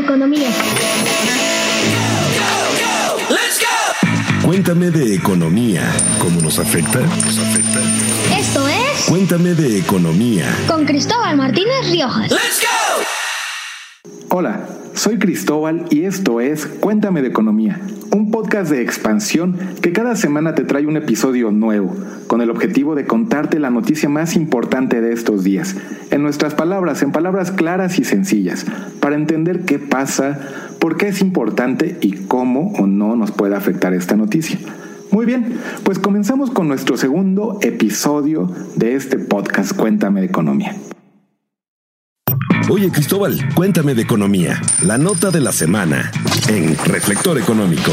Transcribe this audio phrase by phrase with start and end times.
[0.00, 0.48] de economía.
[4.42, 5.82] Cuéntame de economía.
[6.18, 7.00] ¿Cómo nos afecta?
[7.00, 7.80] ¿Nos afecta?
[8.38, 10.46] Esto es Cuéntame de economía.
[10.66, 12.32] con Cristóbal Martínez Riojas.
[14.30, 17.78] Hola, soy Cristóbal y esto es Cuéntame de Economía,
[18.12, 21.94] un podcast de expansión que cada semana te trae un episodio nuevo,
[22.26, 25.76] con el objetivo de contarte la noticia más importante de estos días,
[26.10, 28.66] en nuestras palabras, en palabras claras y sencillas,
[29.00, 30.40] para entender qué pasa,
[30.78, 34.58] por qué es importante y cómo o no nos puede afectar esta noticia.
[35.10, 40.76] Muy bien, pues comenzamos con nuestro segundo episodio de este podcast Cuéntame de Economía.
[42.72, 44.62] Oye, Cristóbal, cuéntame de economía.
[44.86, 46.12] La nota de la semana
[46.48, 47.90] en Reflector Económico.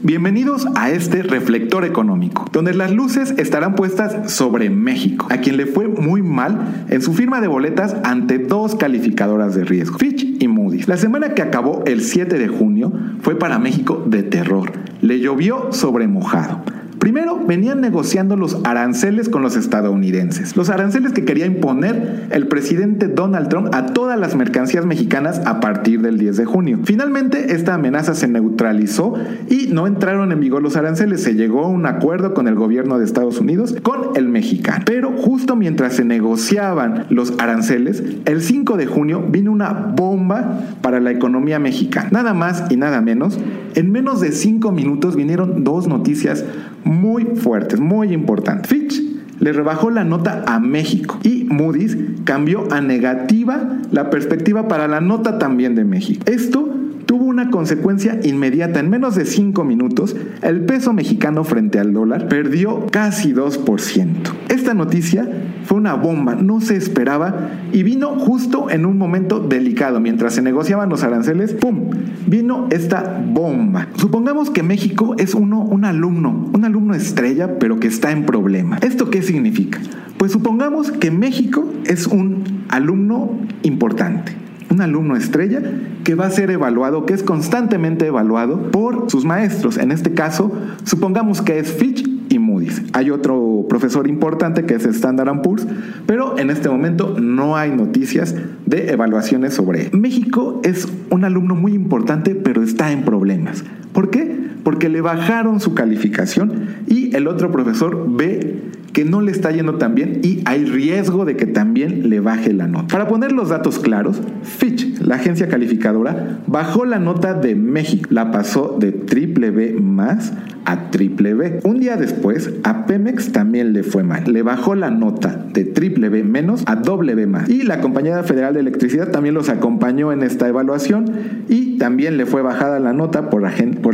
[0.00, 5.66] Bienvenidos a este reflector económico, donde las luces estarán puestas sobre México, a quien le
[5.66, 10.46] fue muy mal en su firma de boletas ante dos calificadoras de riesgo, Fitch y
[10.46, 10.86] Moody's.
[10.86, 14.70] La semana que acabó el 7 de junio fue para México de terror.
[15.00, 16.62] Le llovió sobre mojado.
[17.00, 20.54] Primero, venían negociando los aranceles con los estadounidenses.
[20.54, 25.60] Los aranceles que quería imponer el presidente Donald Trump a todas las mercancías mexicanas a
[25.60, 26.78] partir del 10 de junio.
[26.84, 29.14] Finalmente, esta amenaza se neutralizó
[29.48, 31.22] y no entraron en vigor los aranceles.
[31.22, 34.84] Se llegó a un acuerdo con el gobierno de Estados Unidos con el mexicano.
[34.84, 41.00] Pero justo mientras se negociaban los aranceles, el 5 de junio vino una bomba para
[41.00, 42.10] la economía mexicana.
[42.12, 43.38] Nada más y nada menos,
[43.74, 46.44] en menos de 5 minutos vinieron dos noticias
[46.84, 48.68] muy fuertes, muy importantes.
[48.70, 49.02] Fitch
[49.40, 55.00] le rebajó la nota a México y Moody's cambió a negativa la perspectiva para la
[55.00, 56.22] nota también de México.
[56.26, 56.68] Esto
[57.10, 58.78] tuvo una consecuencia inmediata.
[58.78, 64.12] En menos de 5 minutos, el peso mexicano frente al dólar perdió casi 2%.
[64.48, 65.28] Esta noticia
[65.64, 69.98] fue una bomba, no se esperaba y vino justo en un momento delicado.
[69.98, 71.90] Mientras se negociaban los aranceles, ¡pum!
[72.28, 73.88] Vino esta bomba.
[73.96, 78.78] Supongamos que México es uno, un alumno, un alumno estrella, pero que está en problema.
[78.82, 79.80] ¿Esto qué significa?
[80.16, 85.60] Pues supongamos que México es un alumno importante un alumno estrella
[86.04, 89.76] que va a ser evaluado, que es constantemente evaluado por sus maestros.
[89.76, 90.52] En este caso,
[90.84, 92.82] supongamos que es Fitch y Moody's.
[92.92, 95.66] Hay otro profesor importante que es Standard Poor's,
[96.06, 98.34] pero en este momento no hay noticias
[98.66, 99.90] de evaluaciones sobre él.
[99.92, 103.64] México es un alumno muy importante, pero está en problemas.
[103.92, 104.49] ¿Por qué?
[104.62, 108.60] Porque le bajaron su calificación y el otro profesor ve
[108.92, 112.52] que no le está yendo tan bien y hay riesgo de que también le baje
[112.52, 112.88] la nota.
[112.88, 118.30] Para poner los datos claros, Fitch, la agencia calificadora, bajó la nota de México, la
[118.30, 120.32] pasó de triple B más
[120.64, 121.60] a triple B.
[121.64, 124.30] Un día después, a Pemex también le fue mal.
[124.30, 127.48] Le bajó la nota de triple B menos a doble B más.
[127.48, 131.06] Y la Compañía Federal de Electricidad también los acompañó en esta evaluación
[131.48, 133.48] y también le fue bajada la nota por la,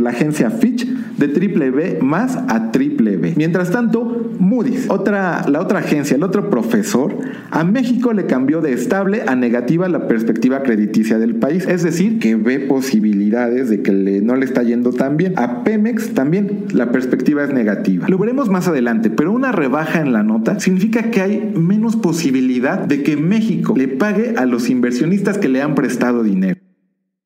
[0.09, 3.33] agencia Fitch de triple B más a triple B.
[3.37, 7.15] Mientras tanto, Moody's, otra, la otra agencia, el otro profesor,
[7.49, 11.65] a México le cambió de estable a negativa la perspectiva crediticia del país.
[11.65, 15.33] Es decir, que ve posibilidades de que no le está yendo tan bien.
[15.37, 18.05] A Pemex también la perspectiva es negativa.
[18.09, 22.79] Lo veremos más adelante, pero una rebaja en la nota significa que hay menos posibilidad
[22.79, 26.66] de que México le pague a los inversionistas que le han prestado dinero.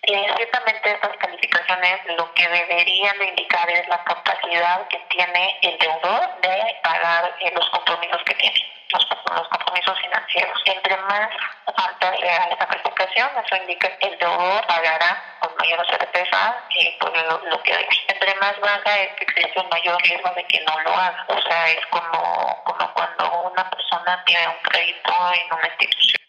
[0.07, 6.41] Ciertamente estas calificaciones lo que deberían de indicar es la capacidad que tiene el deudor
[6.41, 8.59] de pagar eh, los compromisos que tiene,
[8.89, 10.61] los, los compromisos financieros.
[10.65, 11.29] Entre más
[11.75, 17.15] alta sea esta calificación, eso indica que el deudor pagará con mayor certeza eh, por
[17.15, 17.89] lo, lo que debe.
[18.07, 21.25] Entre más baja es que existe un mayor riesgo de que no lo haga.
[21.27, 26.20] O sea, es como, como cuando una persona tiene un crédito en una institución.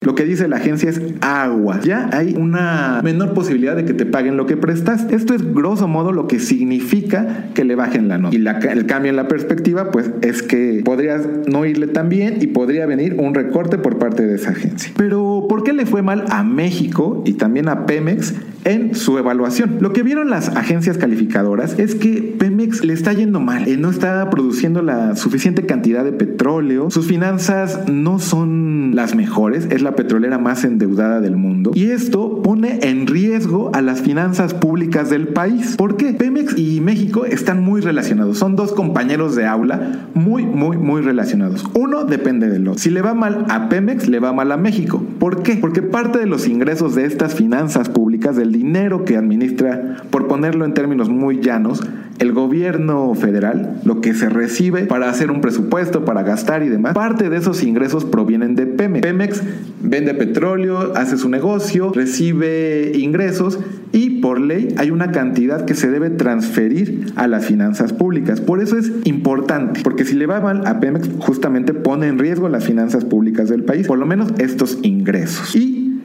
[0.00, 1.80] Lo que dice la agencia es agua.
[1.80, 5.08] Ya hay una menor posibilidad de que te paguen lo que prestas.
[5.10, 8.36] Esto es grosso modo lo que significa que le bajen la nota.
[8.36, 12.46] Y el cambio en la perspectiva, pues es que podrías no irle tan bien y
[12.46, 14.92] podría venir un recorte por parte de esa agencia.
[14.96, 18.34] Pero, ¿por qué le fue mal a México y también a Pemex
[18.64, 19.78] en su evaluación?
[19.80, 22.47] Lo que vieron las agencias calificadoras es que Pemex
[22.84, 23.66] le está yendo mal.
[23.68, 26.90] Eh, no está produciendo la suficiente cantidad de petróleo.
[26.90, 29.68] Sus finanzas no son las mejores.
[29.70, 31.72] Es la petrolera más endeudada del mundo.
[31.74, 35.76] Y esto pone en riesgo a las finanzas públicas del país.
[35.76, 36.12] ¿Por qué?
[36.12, 38.38] Pemex y México están muy relacionados.
[38.38, 41.64] Son dos compañeros de aula muy, muy, muy relacionados.
[41.74, 42.78] Uno depende del otro.
[42.78, 45.02] Si le va mal a Pemex, le va mal a México.
[45.18, 45.56] ¿Por qué?
[45.56, 50.64] Porque parte de los ingresos de estas finanzas públicas, del dinero que administra, por ponerlo
[50.64, 51.82] en términos muy llanos,
[52.18, 56.68] el gobierno gobierno federal, lo que se recibe para hacer un presupuesto, para gastar y
[56.68, 59.00] demás, parte de esos ingresos provienen de Pemex.
[59.00, 59.42] Pemex
[59.80, 63.60] vende petróleo, hace su negocio, recibe ingresos
[63.92, 68.40] y por ley hay una cantidad que se debe transferir a las finanzas públicas.
[68.40, 72.48] Por eso es importante, porque si le va mal a Pemex, justamente pone en riesgo
[72.48, 75.54] las finanzas públicas del país, por lo menos estos ingresos.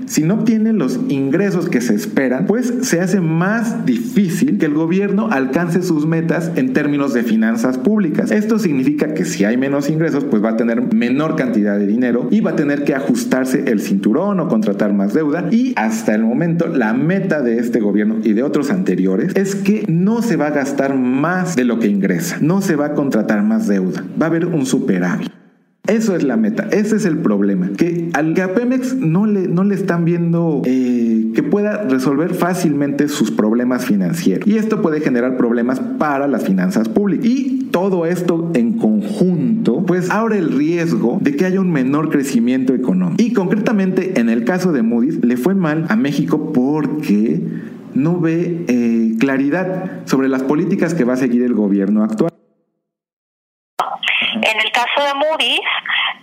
[0.06, 4.74] Si no obtienen los ingresos que se esperan, pues se hace más difícil que el
[4.74, 8.32] gobierno alcance sus metas en términos de finanzas públicas.
[8.32, 12.28] Esto significa que si hay menos ingresos, pues va a tener menor cantidad de dinero
[12.32, 15.48] y va a tener que ajustarse el cinturón o contratar más deuda.
[15.52, 19.86] Y hasta el momento, la meta de este gobierno y de otros anteriores es que
[19.88, 23.44] no se va a gastar más de lo que ingresa, no se va a contratar
[23.44, 25.43] más deuda, va a haber un superávit.
[25.86, 27.72] Eso es la meta, ese es el problema.
[27.76, 33.10] Que al que Pemex no le, no le están viendo eh, que pueda resolver fácilmente
[33.10, 34.48] sus problemas financieros.
[34.48, 37.26] Y esto puede generar problemas para las finanzas públicas.
[37.26, 42.74] Y todo esto en conjunto, pues abre el riesgo de que haya un menor crecimiento
[42.74, 43.22] económico.
[43.22, 47.42] Y concretamente en el caso de Moody's, le fue mal a México porque
[47.94, 52.33] no ve eh, claridad sobre las políticas que va a seguir el gobierno actual.
[54.44, 55.62] En el caso de Moody's,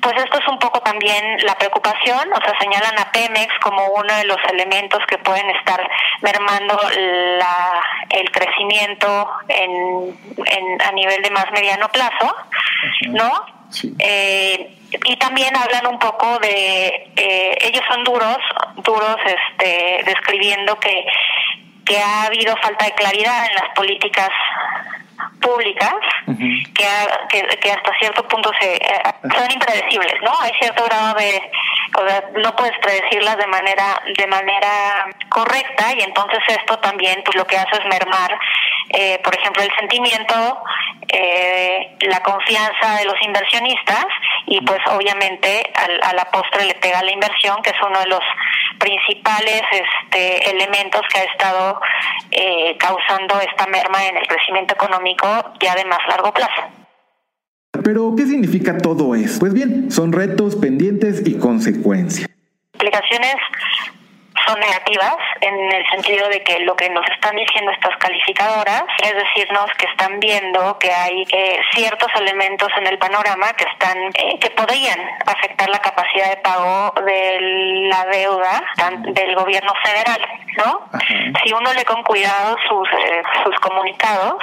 [0.00, 4.14] pues esto es un poco también la preocupación, o sea, señalan a Pemex como uno
[4.14, 5.88] de los elementos que pueden estar
[6.22, 6.78] mermando
[7.38, 7.80] la,
[8.10, 12.34] el crecimiento en, en, a nivel de más mediano plazo,
[13.08, 13.60] ¿no?
[13.98, 18.38] Eh, y también hablan un poco de, eh, ellos son duros,
[18.78, 21.04] duros este, describiendo que,
[21.84, 24.30] que ha habido falta de claridad en las políticas
[25.40, 25.94] públicas
[26.26, 30.32] que, que, hasta cierto punto se eh, son impredecibles, ¿no?
[30.40, 31.50] Hay cierto grado de
[31.98, 37.36] o sea, no puedes predecirlas de manera de manera correcta y entonces esto también pues
[37.36, 38.38] lo que hace es mermar
[38.88, 40.34] eh, por ejemplo el sentimiento
[41.08, 44.06] eh, la confianza de los inversionistas
[44.46, 45.62] y pues obviamente
[46.02, 48.22] a la postre le pega la inversión que es uno de los
[48.80, 51.80] principales este, elementos que ha estado
[52.30, 55.26] eh, causando esta merma en el crecimiento económico
[55.60, 56.62] ya de más largo plazo.
[57.84, 59.38] Pero, ¿qué significa todo eso?
[59.38, 62.28] Pues bien, son retos pendientes y consecuencias.
[62.74, 63.36] Aplicaciones
[64.46, 69.14] son negativas en el sentido de que lo que nos están diciendo estas calificadoras es
[69.14, 74.38] decirnos que están viendo que hay eh, ciertos elementos en el panorama que están eh,
[74.40, 77.38] que podrían afectar la capacidad de pago de
[77.88, 78.62] la deuda
[79.00, 80.20] del gobierno federal,
[80.56, 80.90] ¿no?
[81.44, 84.42] Si uno lee con cuidado sus eh, sus comunicados,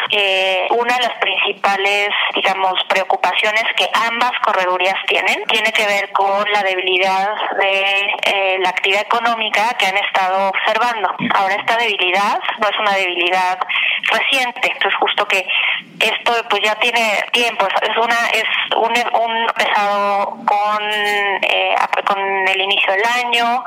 [0.71, 6.63] una de las principales, digamos, preocupaciones que ambas corredurías tienen tiene que ver con la
[6.63, 11.09] debilidad de la actividad económica que han estado observando.
[11.35, 13.59] Ahora esta debilidad no es una debilidad
[14.11, 15.45] reciente, es justo que
[15.99, 18.45] esto pues ya tiene tiempo, es una es
[18.75, 20.83] un, un pesado con
[21.41, 23.63] eh, con el inicio del año,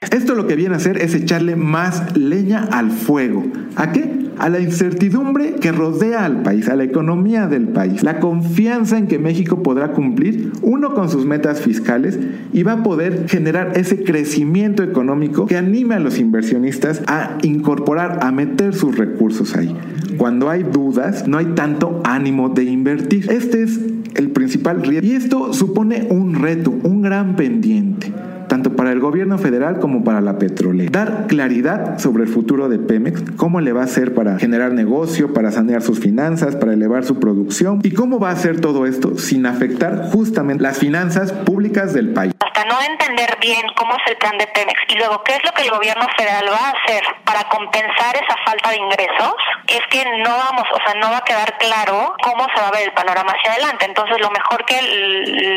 [0.00, 3.42] esto lo que viene a hacer es echarle más leña al fuego.
[3.76, 4.27] ¿A qué?
[4.38, 9.08] A la incertidumbre que rodea al país, a la economía del país, la confianza en
[9.08, 12.18] que México podrá cumplir, uno, con sus metas fiscales
[12.52, 18.20] y va a poder generar ese crecimiento económico que anime a los inversionistas a incorporar,
[18.22, 19.76] a meter sus recursos ahí.
[20.16, 23.30] Cuando hay dudas, no hay tanto ánimo de invertir.
[23.30, 23.80] Este es
[24.14, 28.12] el principal riesgo y esto supone un reto, un gran pendiente
[28.48, 30.90] tanto para el gobierno federal como para la petrolera.
[30.90, 35.32] Dar claridad sobre el futuro de Pemex, cómo le va a hacer para generar negocio,
[35.32, 39.16] para sanear sus finanzas, para elevar su producción y cómo va a hacer todo esto
[39.16, 42.34] sin afectar justamente las finanzas públicas del país.
[42.40, 45.52] Hasta no entender bien cómo es el plan de Pemex y luego qué es lo
[45.52, 49.34] que el gobierno federal va a hacer para compensar esa falta de ingresos,
[49.68, 52.72] es que no vamos, o sea, no va a quedar claro cómo se va a
[52.72, 53.84] ver el panorama hacia adelante.
[53.84, 54.80] Entonces, lo mejor que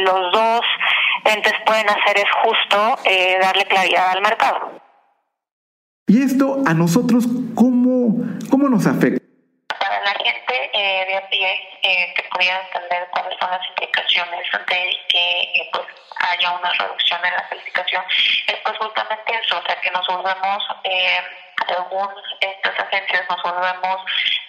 [0.06, 0.62] los dos
[1.26, 4.82] entes pueden hacer es justo eh, darle claridad al mercado.
[6.08, 7.26] ¿Y esto a nosotros
[7.56, 9.24] cómo, cómo nos afecta?
[9.80, 14.48] Para la gente eh, de a pie eh, que pudiera entender cuáles son las implicaciones
[14.68, 15.86] de que eh, pues
[16.18, 18.04] haya una reducción en la calificación,
[18.48, 21.20] es pues justamente eso, o sea que nos volvemos eh,
[21.68, 24.02] según estas agencias nos volvemos,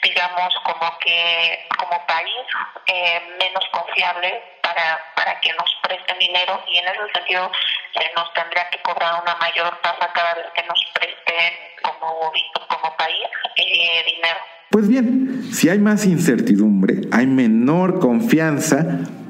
[0.02, 2.47] digamos, como que como país
[2.87, 7.50] eh, menos confiable para, para que nos presten dinero y en ese sentido
[7.95, 11.52] se nos tendría que cobrar una mayor tasa cada vez que nos presten
[11.83, 12.33] como,
[12.69, 14.38] como país eh, dinero.
[14.71, 18.78] Pues bien, si hay más incertidumbre, hay menor confianza,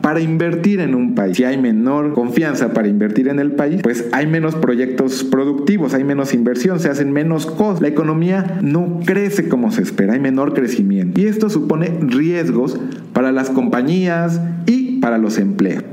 [0.03, 1.37] para invertir en un país.
[1.37, 6.05] Si hay menor confianza para invertir en el país, pues hay menos proyectos productivos, hay
[6.05, 7.81] menos inversión, se hacen menos cosas.
[7.81, 11.21] La economía no crece como se espera, hay menor crecimiento.
[11.21, 12.79] Y esto supone riesgos
[13.13, 15.85] para las compañías y para los empleos.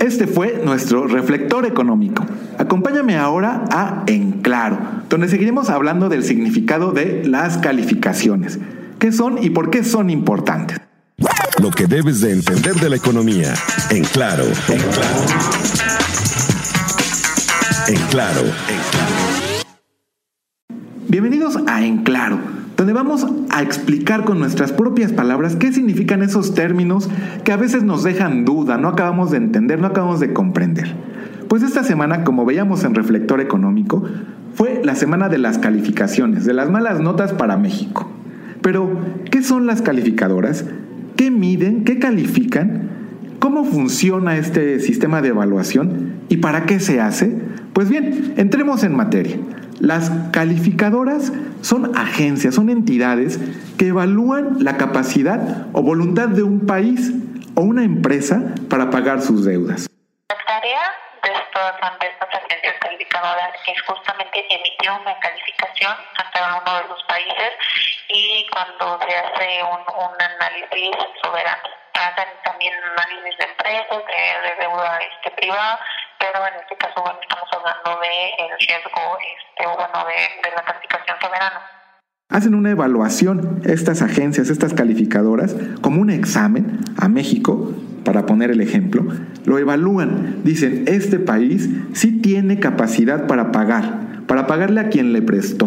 [0.00, 2.24] Este fue nuestro reflector económico.
[2.58, 4.78] Acompáñame ahora a En Claro,
[5.10, 8.58] donde seguiremos hablando del significado de las calificaciones.
[8.98, 10.78] ¿Qué son y por qué son importantes?
[11.62, 13.54] Lo que debes de entender de la economía.
[13.90, 15.24] En Claro, en Claro.
[17.88, 19.56] En Claro, en Claro.
[21.08, 22.38] Bienvenidos a En Claro,
[22.76, 27.08] donde vamos a explicar con nuestras propias palabras qué significan esos términos
[27.44, 30.94] que a veces nos dejan duda, no acabamos de entender, no acabamos de comprender.
[31.48, 34.04] Pues esta semana, como veíamos en Reflector Económico,
[34.54, 38.10] fue la semana de las calificaciones, de las malas notas para México.
[38.60, 40.66] Pero, ¿qué son las calificadoras?
[41.16, 41.84] ¿Qué miden?
[41.84, 42.90] ¿Qué califican?
[43.38, 46.12] ¿Cómo funciona este sistema de evaluación?
[46.28, 47.34] ¿Y para qué se hace?
[47.72, 49.38] Pues bien, entremos en materia.
[49.80, 51.32] Las calificadoras
[51.62, 53.40] son agencias, son entidades
[53.78, 57.12] que evalúan la capacidad o voluntad de un país
[57.54, 59.85] o una empresa para pagar sus deudas.
[63.26, 67.52] Calificadoras es justamente emitir una calificación a cada uno de los países
[68.08, 71.62] y cuando se hace un, un análisis soberano.
[71.94, 75.80] Hacen también análisis de empresas, de, de deuda este, privada,
[76.18, 81.16] pero en este caso bueno, estamos hablando de riesgo este, bueno, de, de la calificación
[81.20, 81.70] soberana.
[82.28, 87.72] Hacen una evaluación estas agencias, estas calificadoras, como un examen a México,
[88.06, 89.04] para poner el ejemplo,
[89.44, 95.22] lo evalúan, dicen, este país sí tiene capacidad para pagar, para pagarle a quien le
[95.22, 95.66] prestó.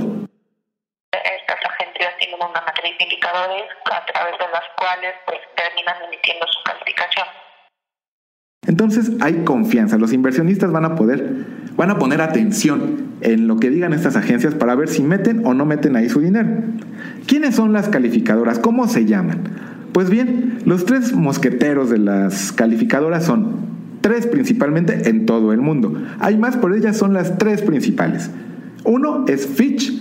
[1.11, 6.45] Estas agencias tienen una matriz de indicadores a través de las cuales pues, terminan emitiendo
[6.47, 7.27] su calificación.
[8.67, 11.21] Entonces hay confianza, los inversionistas van a poder,
[11.75, 15.53] van a poner atención en lo que digan estas agencias para ver si meten o
[15.53, 16.49] no meten ahí su dinero.
[17.27, 18.59] ¿Quiénes son las calificadoras?
[18.59, 19.78] ¿Cómo se llaman?
[19.93, 23.69] Pues bien, los tres mosqueteros de las calificadoras son
[24.01, 26.01] tres principalmente en todo el mundo.
[26.19, 28.29] Hay más, pero ellas son las tres principales.
[28.85, 29.91] Uno es Fitch,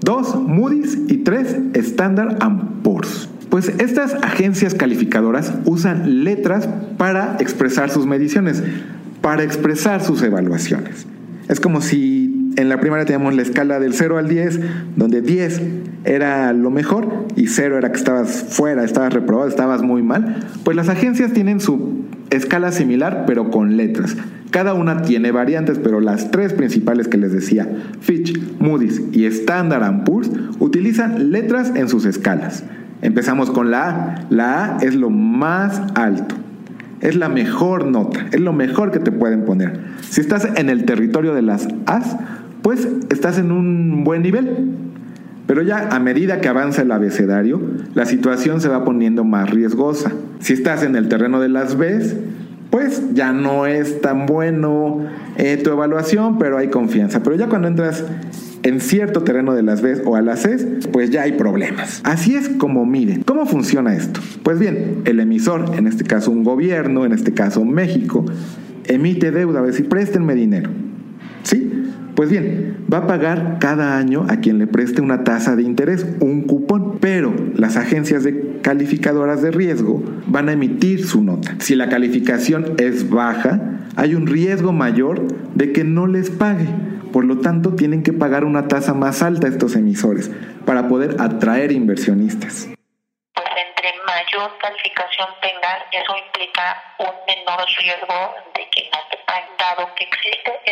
[0.00, 2.38] dos Moody's y tres Standard
[2.82, 3.28] Poor's.
[3.48, 8.62] Pues estas agencias calificadoras usan letras para expresar sus mediciones,
[9.22, 11.06] para expresar sus evaluaciones.
[11.48, 12.27] Es como si
[12.58, 14.60] en la primaria teníamos la escala del 0 al 10,
[14.96, 15.62] donde 10
[16.04, 20.44] era lo mejor y 0 era que estabas fuera, estabas reprobado, estabas muy mal.
[20.64, 24.16] Pues las agencias tienen su escala similar, pero con letras.
[24.50, 27.68] Cada una tiene variantes, pero las tres principales que les decía,
[28.00, 32.64] Fitch, Moody's y Standard Poor's, utilizan letras en sus escalas.
[33.02, 34.26] Empezamos con la A.
[34.30, 36.34] La A es lo más alto.
[37.00, 38.26] Es la mejor nota.
[38.32, 39.78] Es lo mejor que te pueden poner.
[40.00, 42.16] Si estás en el territorio de las As,
[42.68, 44.74] pues estás en un buen nivel.
[45.46, 47.58] Pero ya a medida que avanza el abecedario,
[47.94, 50.12] la situación se va poniendo más riesgosa.
[50.40, 52.16] Si estás en el terreno de las Bs,
[52.68, 54.98] pues ya no es tan bueno
[55.38, 57.22] eh, tu evaluación, pero hay confianza.
[57.22, 58.04] Pero ya cuando entras
[58.64, 62.02] en cierto terreno de las Bs o a las Cs, pues ya hay problemas.
[62.04, 64.20] Así es como miren, ¿cómo funciona esto?
[64.42, 68.26] Pues bien, el emisor, en este caso un gobierno, en este caso México,
[68.84, 70.68] emite deuda, a ver si préstenme dinero.
[71.44, 71.77] ¿Sí?
[72.18, 76.04] Pues bien, va a pagar cada año a quien le preste una tasa de interés,
[76.18, 81.54] un cupón, pero las agencias de calificadoras de riesgo van a emitir su nota.
[81.60, 83.60] Si la calificación es baja,
[83.94, 86.66] hay un riesgo mayor de que no les pague.
[87.12, 90.28] Por lo tanto, tienen que pagar una tasa más alta a estos emisores
[90.66, 92.68] para poder atraer inversionistas.
[93.32, 99.54] Pues entre mayor calificación tengas, eso implica un menor riesgo de que no te paguen.
[99.56, 100.67] Dado que existe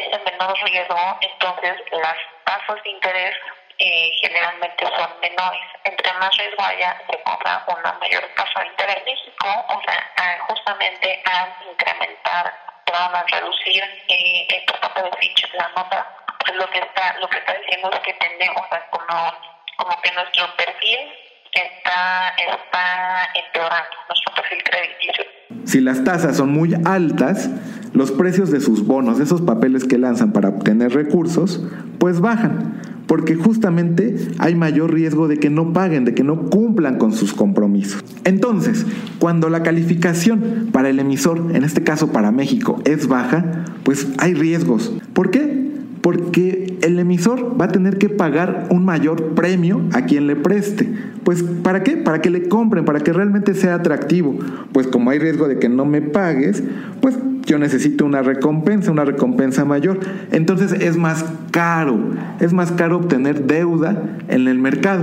[0.55, 3.37] ese menor riesgo, entonces las tasas de interés
[3.79, 5.63] eh, generalmente son menores.
[5.85, 9.05] Entre más riesgo haya, se cobra una mayor tasa de interés.
[9.05, 12.53] México, o sea, justamente al incrementar,
[12.93, 16.07] van a reducir eh, el porcentaje de Fitch, la nota
[16.47, 19.35] pues lo que está lo que está diciendo es que tenemos como
[19.77, 21.13] como que nuestro perfil
[21.53, 25.25] está está empeorando nuestro perfil crediticio
[25.65, 27.49] si las tasas son muy altas
[27.97, 31.65] los precios de sus bonos esos papeles que lanzan para obtener recursos
[31.99, 32.75] pues bajan
[33.07, 37.35] porque justamente hay mayor riesgo de que no paguen, de que no cumplan con sus
[37.35, 38.05] compromisos.
[38.25, 38.85] Entonces,
[39.21, 44.35] cuando la calificación para el emisor, en este caso para México, es baja, pues hay
[44.35, 44.93] riesgos.
[45.13, 45.67] ¿Por qué?
[46.07, 50.89] porque el emisor va a tener que pagar un mayor premio a quien le preste.
[51.25, 51.97] Pues ¿para qué?
[51.97, 54.39] Para que le compren, para que realmente sea atractivo.
[54.73, 56.63] Pues como hay riesgo de que no me pagues,
[57.01, 59.99] pues yo necesito una recompensa, una recompensa mayor.
[60.31, 61.99] Entonces es más caro,
[62.39, 65.03] es más caro obtener deuda en el mercado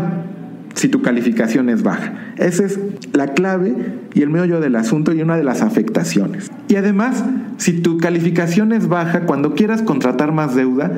[0.76, 2.14] si tu calificación es baja.
[2.38, 2.80] Esa es
[3.12, 3.76] la clave
[4.14, 6.52] y el meollo del asunto y una de las afectaciones.
[6.68, 7.24] Y además,
[7.58, 10.92] si tu calificación es baja, cuando quieras contratar más deuda,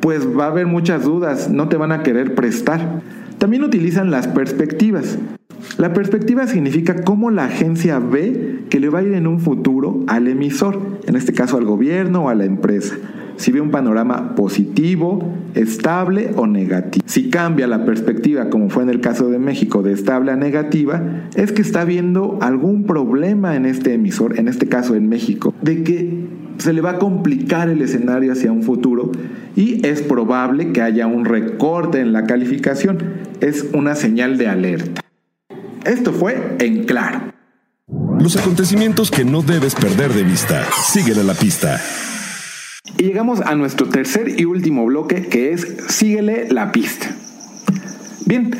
[0.00, 3.02] pues va a haber muchas dudas, no te van a querer prestar.
[3.38, 5.18] También utilizan las perspectivas.
[5.78, 10.04] La perspectiva significa cómo la agencia ve que le va a ir en un futuro
[10.06, 12.96] al emisor, en este caso al gobierno o a la empresa
[13.36, 17.04] si ve un panorama positivo, estable o negativo.
[17.06, 21.28] Si cambia la perspectiva, como fue en el caso de México, de estable a negativa,
[21.34, 25.82] es que está viendo algún problema en este emisor, en este caso en México, de
[25.82, 26.26] que
[26.58, 29.12] se le va a complicar el escenario hacia un futuro
[29.54, 32.98] y es probable que haya un recorte en la calificación.
[33.40, 35.02] Es una señal de alerta.
[35.84, 37.32] Esto fue en claro.
[38.18, 40.66] Los acontecimientos que no debes perder de vista.
[40.84, 41.80] Síguele la pista.
[42.98, 47.14] Y llegamos a nuestro tercer y último bloque que es Síguele la pista.
[48.26, 48.50] Bien,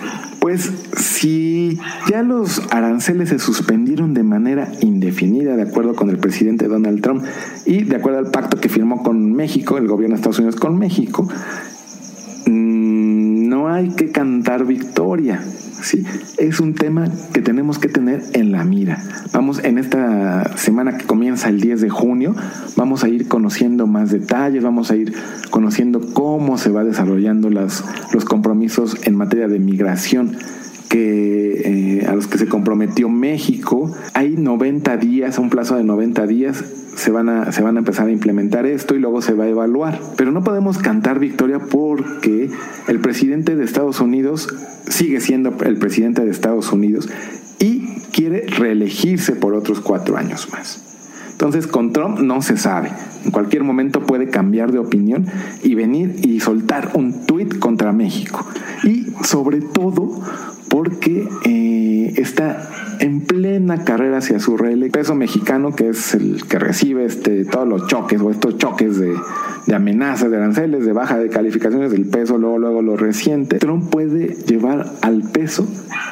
[0.47, 1.76] pues si
[2.09, 7.25] ya los aranceles se suspendieron de manera indefinida de acuerdo con el presidente Donald Trump
[7.65, 10.79] y de acuerdo al pacto que firmó con México, el gobierno de Estados Unidos con
[10.79, 11.29] México,
[12.47, 15.43] mm, no hay que cantar victoria.
[15.87, 16.05] ¿Sí?
[16.37, 19.02] Es un tema que tenemos que tener en la mira.
[19.33, 22.35] Vamos, en esta semana que comienza el 10 de junio,
[22.76, 25.14] vamos a ir conociendo más detalles, vamos a ir
[25.50, 30.37] conociendo cómo se va desarrollando las, los compromisos en materia de migración
[30.88, 33.93] que eh, a los que se comprometió México.
[34.14, 36.64] Hay 90 días, un plazo de 90 días
[36.97, 39.49] se van, a, se van a empezar a implementar esto y luego se va a
[39.49, 40.00] evaluar.
[40.16, 42.50] Pero no podemos cantar victoria porque
[42.88, 44.49] el presidente de Estados Unidos
[44.88, 47.09] sigue siendo el presidente de Estados Unidos
[47.59, 50.83] y quiere reelegirse por otros cuatro años más.
[51.33, 52.90] Entonces con Trump no se sabe.
[53.25, 55.26] En cualquier momento puede cambiar de opinión
[55.62, 58.47] y venir y soltar un tuit contra México.
[58.85, 60.19] Y sobre todo
[60.68, 62.68] porque eh, está
[63.00, 65.02] en plena carrera hacia su reelección.
[65.02, 69.14] peso mexicano, que es el que recibe este, todos los choques o estos choques de,
[69.75, 74.37] amenazas, de aranceles, de baja de calificaciones del peso, luego, luego lo reciente, Trump puede
[74.46, 75.66] llevar al peso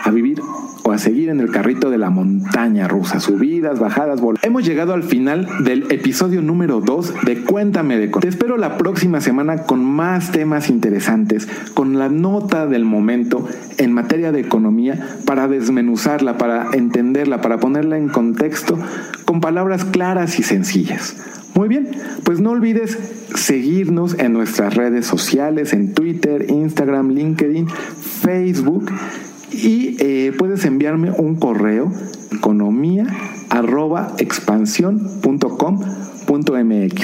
[0.04, 0.40] a vivir
[0.86, 5.02] o a seguir en el carrito de la montaña rusa, subidas, bajadas, Hemos llegado al
[5.02, 10.30] final del episodio número 2 de Cuéntame de Te espero la próxima semana con más
[10.30, 17.40] temas interesantes, con la nota del momento en materia de economía para desmenuzarla, para entenderla,
[17.40, 18.78] para ponerla en contexto
[19.24, 21.16] con palabras claras y sencillas.
[21.54, 21.88] Muy bien,
[22.24, 22.98] pues no olvides
[23.34, 28.90] seguirnos en nuestras redes sociales, en Twitter, Instagram, LinkedIn, Facebook
[29.54, 31.92] y eh, puedes enviarme un correo
[32.32, 33.06] economía
[33.50, 34.16] arroba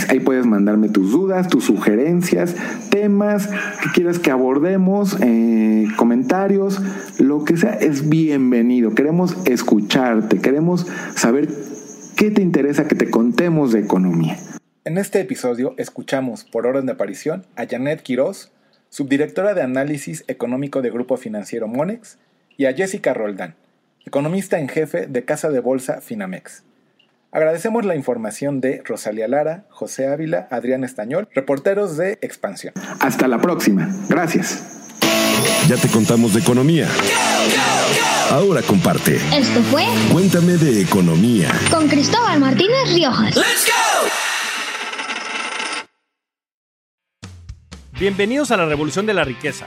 [0.08, 2.56] Ahí puedes mandarme tus dudas, tus sugerencias,
[2.90, 6.80] temas que quieras que abordemos, eh, comentarios,
[7.18, 8.94] lo que sea, es bienvenido.
[8.94, 11.48] Queremos escucharte, queremos saber
[12.16, 14.36] qué te interesa que te contemos de economía.
[14.84, 18.50] En este episodio escuchamos por orden de aparición a Janet Quiroz,
[18.88, 22.18] subdirectora de análisis económico de Grupo Financiero Monex,
[22.60, 23.54] y a Jessica Roldán,
[24.04, 26.62] economista en jefe de Casa de Bolsa Finamex.
[27.32, 32.74] Agradecemos la información de Rosalia Lara, José Ávila, Adrián Estañol, reporteros de Expansión.
[33.00, 33.88] Hasta la próxima.
[34.10, 34.62] Gracias.
[35.70, 36.86] Ya te contamos de economía.
[38.30, 39.16] Ahora comparte.
[39.34, 41.50] Esto fue Cuéntame de economía.
[41.70, 43.36] con Cristóbal Martínez Riojas.
[47.98, 49.66] Bienvenidos a la Revolución de la Riqueza,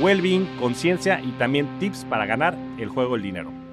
[0.00, 3.65] well-being, conciencia y también tips para ganar el juego del dinero.